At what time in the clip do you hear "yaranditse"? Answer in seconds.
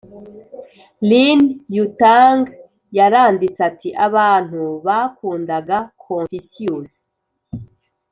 2.97-3.59